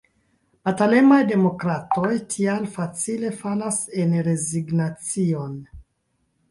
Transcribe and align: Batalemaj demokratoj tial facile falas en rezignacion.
Batalemaj 0.67 1.19
demokratoj 1.31 2.09
tial 2.33 2.65
facile 2.79 3.33
falas 3.43 3.79
en 4.07 4.19
rezignacion. 4.31 5.55